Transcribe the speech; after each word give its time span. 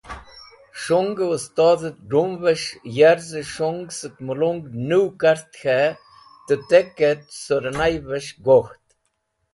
S̃hungẽ 0.81 1.27
westodht 1.31 1.95
dumvẽs̃h 2.09 2.69
yarzẽ 2.97 3.47
shung 3.53 3.83
sẽk 3.97 4.15
melung 4.25 4.61
nũw 4.89 5.07
kart 5.21 5.45
k̃hẽ 5.59 5.97
tẽtekẽt 6.45 7.21
sẽrnyaves̃h 7.43 8.33
gokht. 8.45 8.85